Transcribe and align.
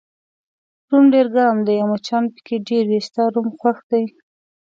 روم 0.89 1.05
ډېر 1.13 1.27
ګرم 1.35 1.57
دی 1.67 1.75
او 1.81 1.87
مچان 1.91 2.23
پکې 2.33 2.55
ډېر 2.69 2.83
وي، 2.89 2.99
ستا 3.07 3.23
روم 3.33 3.47
خوښ 3.59 3.77
دی؟ 3.91 4.03